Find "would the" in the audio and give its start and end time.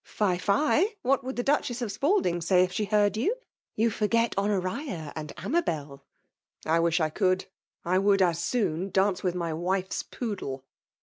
1.23-1.43